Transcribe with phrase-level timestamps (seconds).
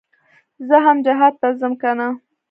[0.67, 2.07] زه هم جهاد ته ځم کنه.